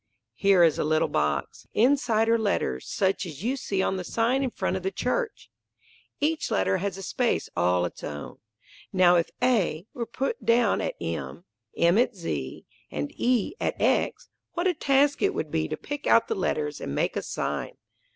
Here 0.33 0.63
is 0.63 0.79
a 0.79 0.83
little 0.83 1.07
box. 1.07 1.67
Inside 1.75 2.27
are 2.27 2.39
letters, 2.39 2.87
such 2.87 3.23
as 3.27 3.43
you 3.43 3.55
see 3.55 3.83
on 3.83 3.97
the 3.97 4.03
sign 4.03 4.41
in 4.41 4.49
front 4.49 4.75
of 4.75 4.81
the 4.81 4.89
Church. 4.89 5.51
Each 6.19 6.49
letter 6.49 6.77
has 6.77 6.97
a 6.97 7.03
space 7.03 7.49
all 7.55 7.85
its 7.85 8.03
own. 8.03 8.39
Now 8.91 9.15
if 9.17 9.29
A 9.43 9.85
were 9.93 10.07
put 10.07 10.43
down 10.43 10.81
at 10.81 10.95
M, 10.99 11.43
M 11.77 11.99
at 11.99 12.15
Z, 12.15 12.65
and 12.89 13.11
E 13.15 13.53
at 13.59 13.79
X, 13.79 14.29
what 14.53 14.65
a 14.65 14.73
task 14.73 15.21
it 15.21 15.35
would 15.35 15.51
be 15.51 15.67
to 15.67 15.77
pick 15.77 16.07
out 16.07 16.27
the 16.27 16.33
letters 16.33 16.81
and 16.81 16.95
make 16.95 17.15
a 17.15 17.21
sign! 17.21 17.77